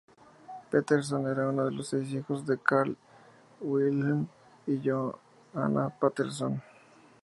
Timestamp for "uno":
1.47-1.63